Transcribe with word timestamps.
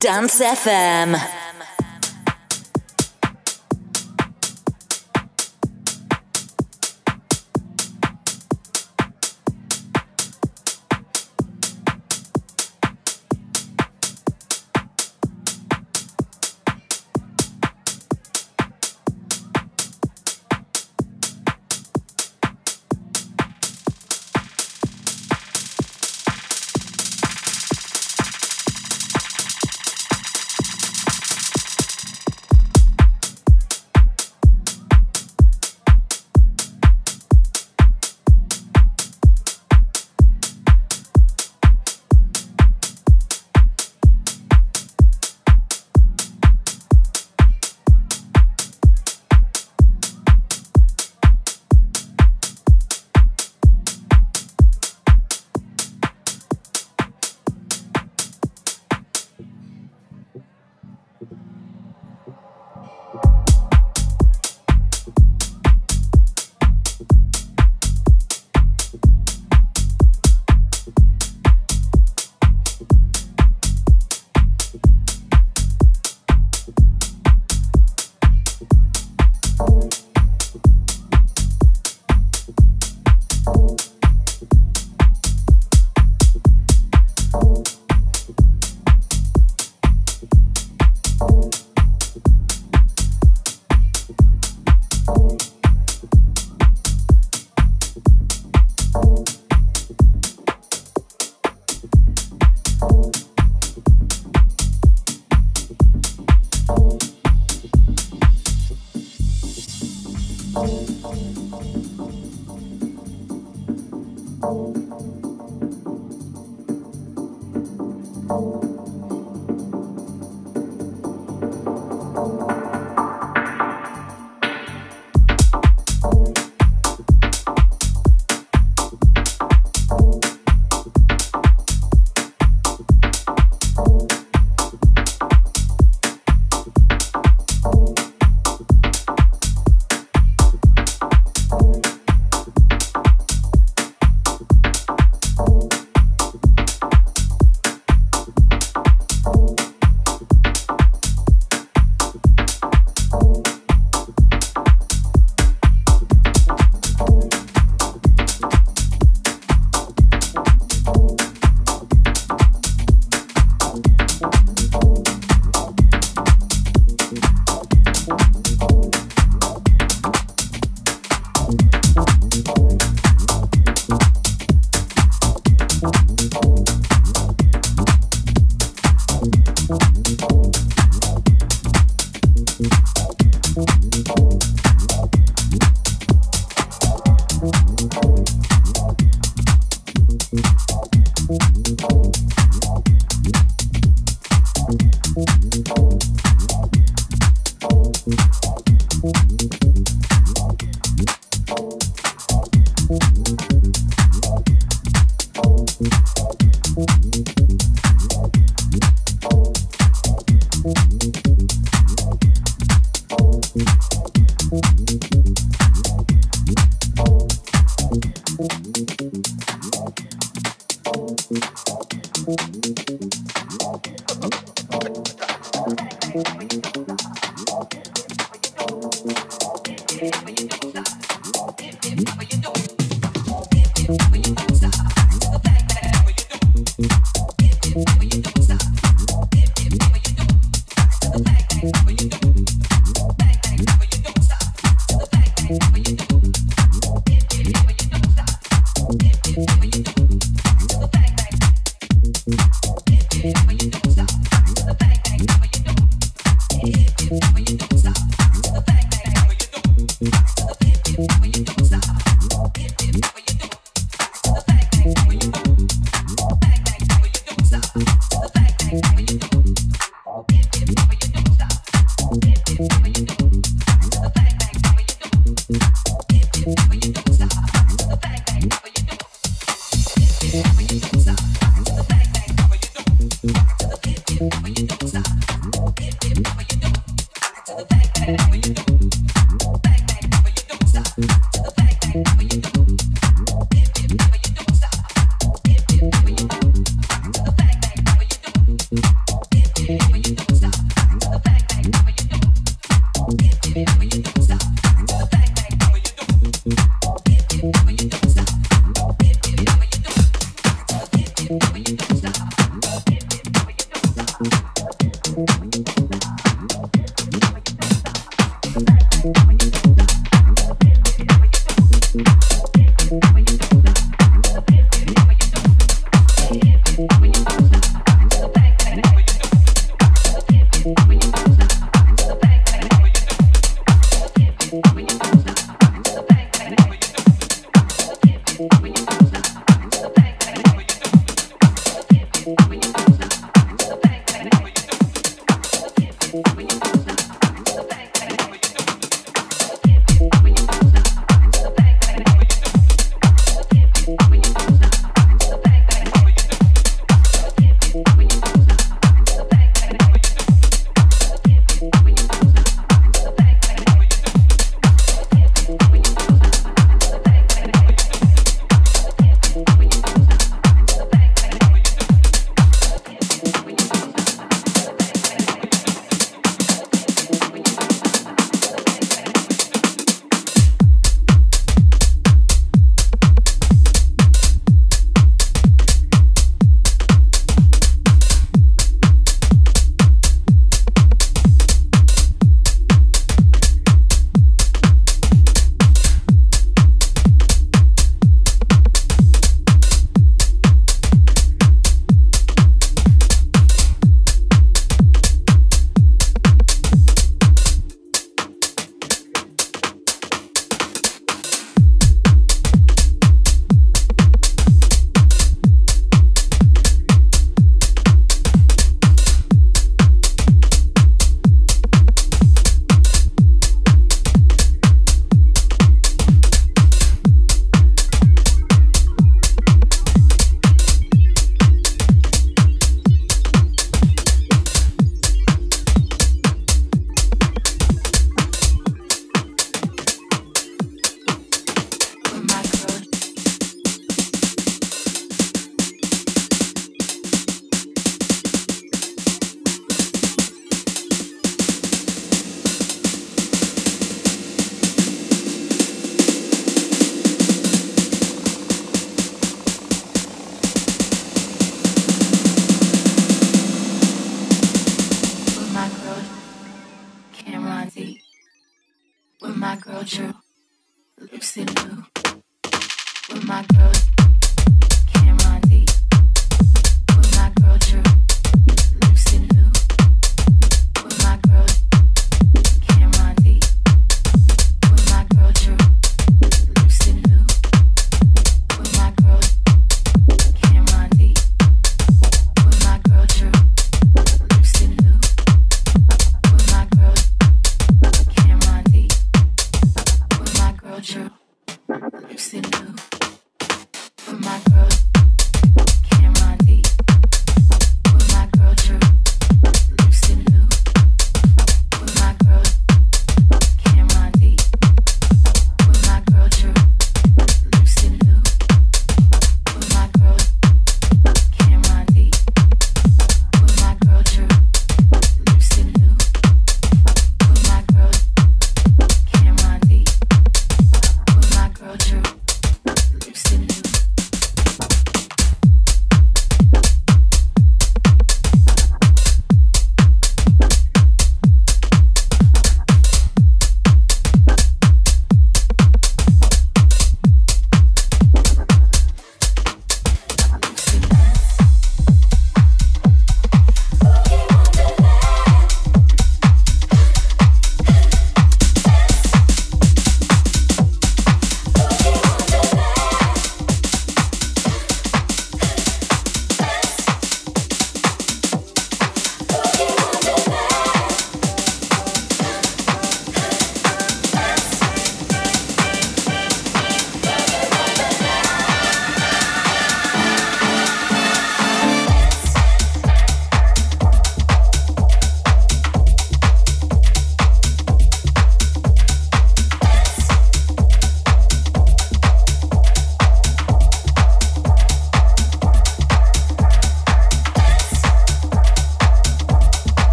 Dance 0.00 0.40
FM. 0.40 1.39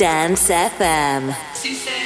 Dance 0.00 0.48
FM. 0.48 1.99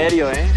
criterio, 0.00 0.30
¿eh? 0.30 0.49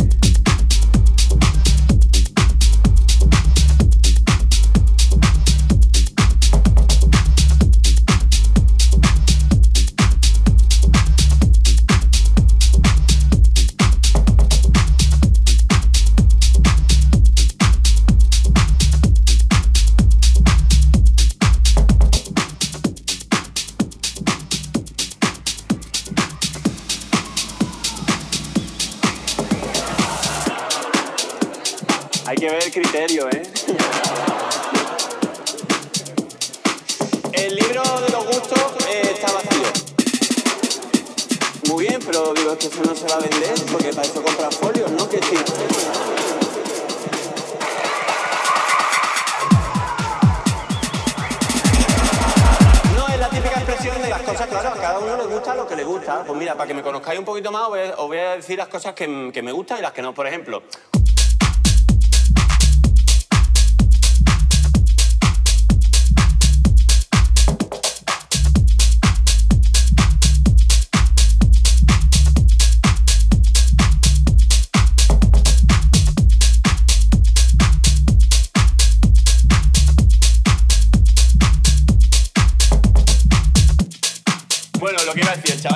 a 54.14 54.74
cada 54.76 55.00
uno 55.00 55.18
le 55.18 55.26
gusta 55.26 55.56
lo 55.56 55.68
que 55.68 55.76
le 55.76 55.84
gusta. 55.84 56.24
Pues 56.24 56.38
mira, 56.38 56.56
para 56.56 56.68
que 56.68 56.74
me 56.74 56.84
conozcáis 56.84 57.20
un 57.20 57.26
poquito 57.26 57.52
más, 57.52 57.64
os 57.64 57.70
voy 57.70 57.80
a, 57.80 57.92
os 57.98 58.08
voy 58.08 58.18
a 58.18 58.36
decir 58.36 58.58
las 58.58 58.68
cosas 58.68 58.94
que, 58.94 59.32
que 59.34 59.42
me 59.42 59.52
gustan 59.52 59.80
y 59.80 59.82
las 59.82 59.92
que 59.92 60.02
no. 60.02 60.14
Por 60.14 60.28
ejemplo, 60.28 60.64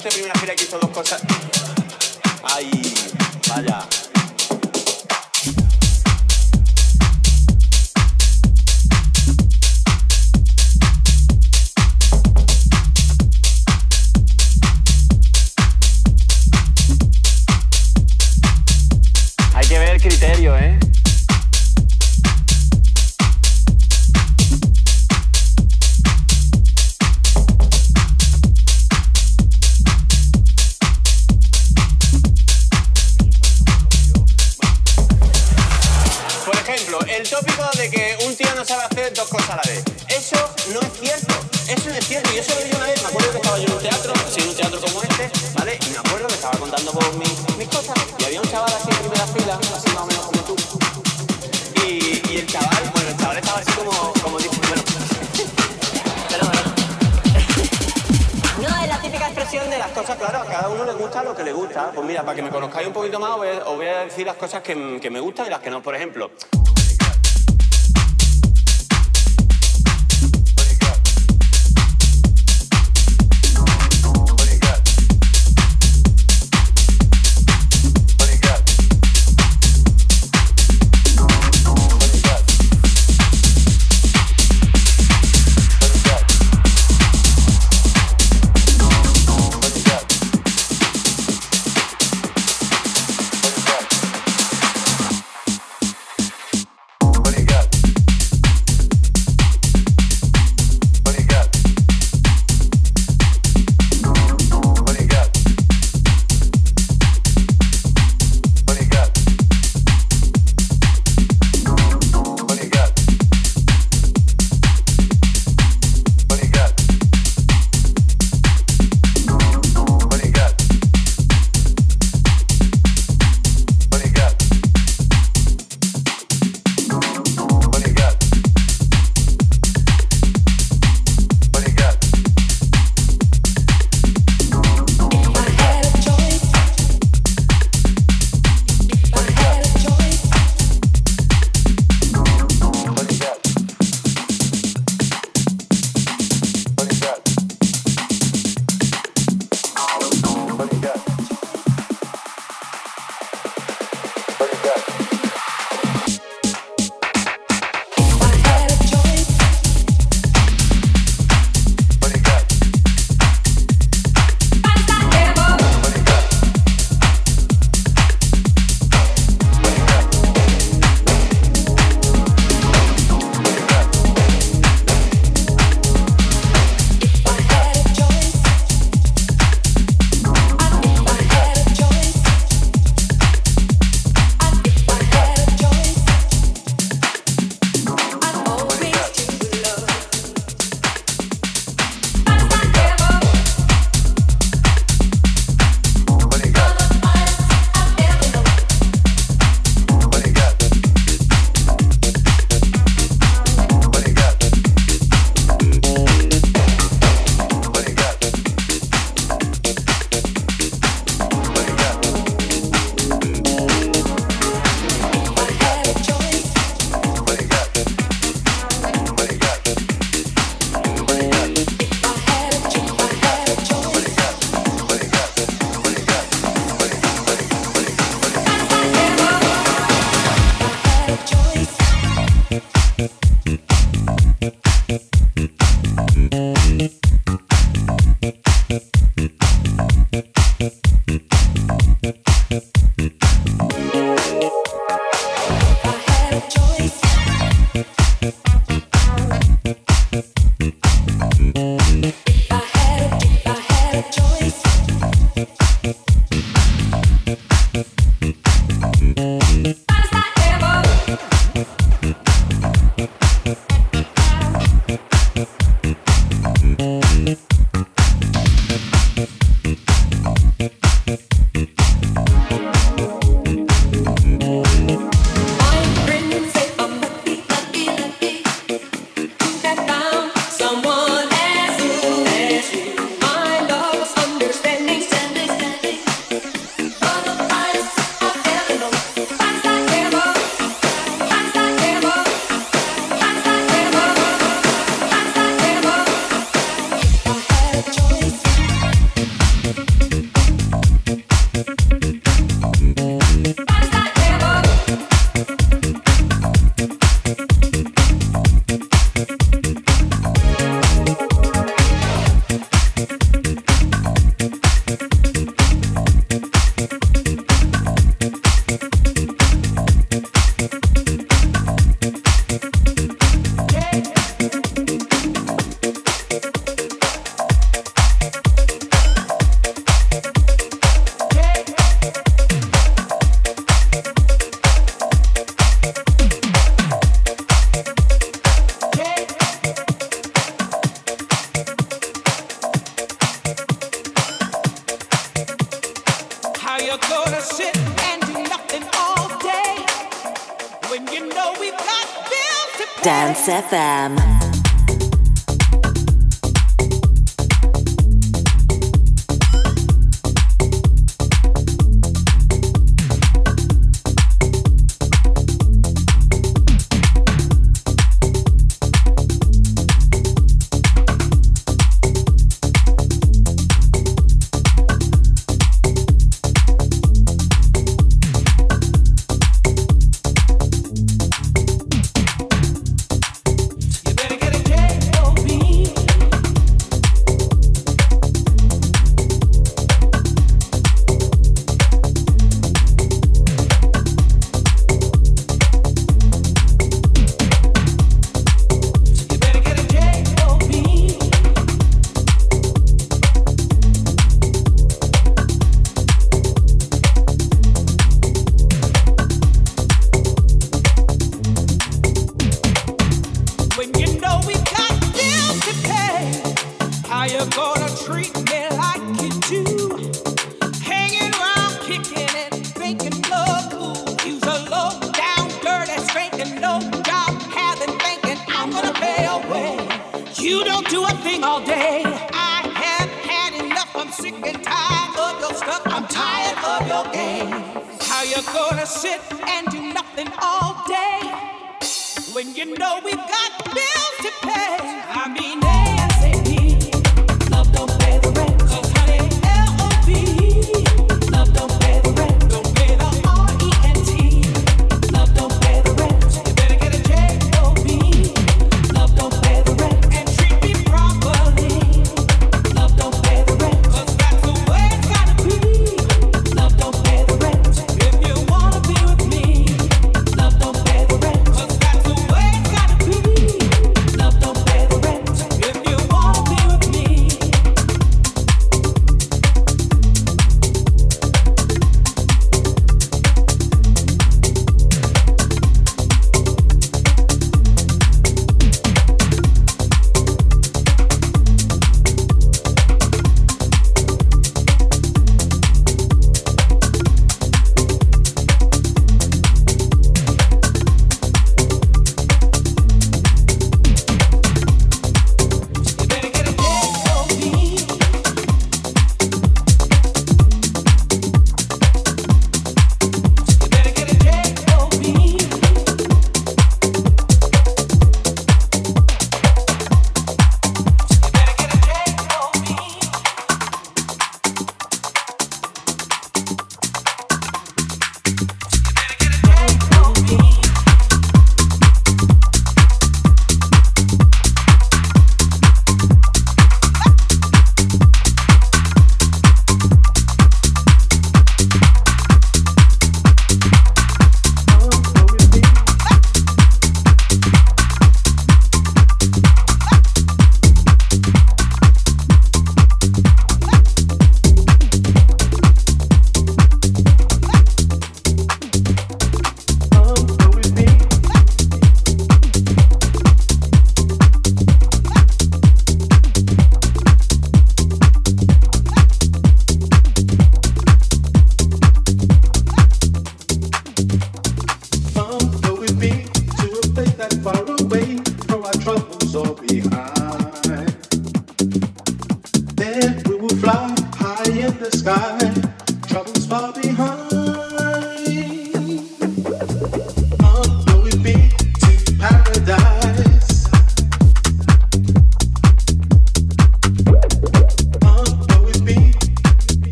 Esta 0.00 0.08
primera 0.08 0.32
gira 0.40 0.56
que 0.56 0.64
hizo 0.64 0.78
dos 0.78 0.88
cosas 0.92 1.20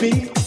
be 0.00 0.39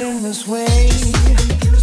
In 0.00 0.22
this 0.24 0.48
way. 0.48 1.73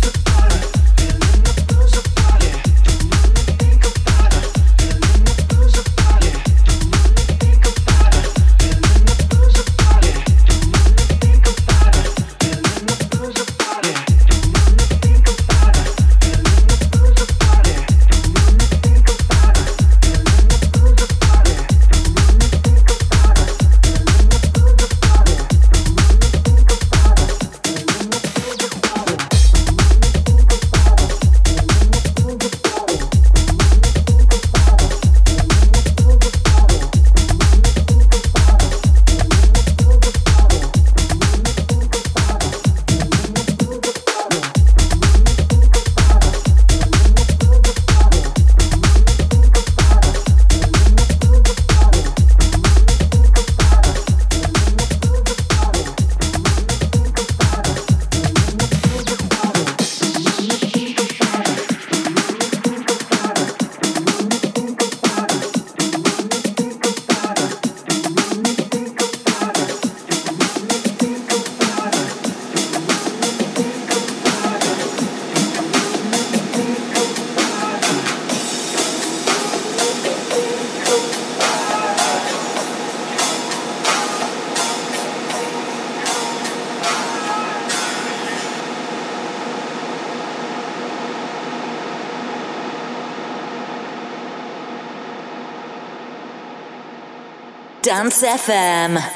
FM. 98.32 99.11